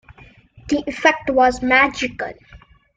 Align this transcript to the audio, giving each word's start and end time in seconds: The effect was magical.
The 0.69 0.83
effect 0.87 1.29
was 1.29 1.61
magical. 1.61 2.31